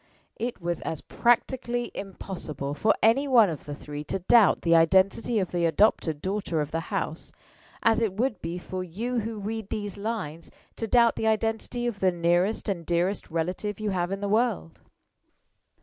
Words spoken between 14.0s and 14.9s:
in the world.